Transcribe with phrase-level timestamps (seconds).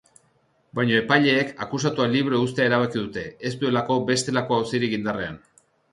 [0.79, 5.39] Baina epaileek akusatua libre uztea erabaki dute, ez duelako bestelako auzirik indarrean.